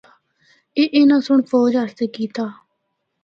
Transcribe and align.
اے 0.77 0.83
اُناں 0.95 1.21
سنڑ 1.25 1.39
فوج 1.49 1.73
اسطے 1.81 2.05
کیتا۔ 2.15 2.45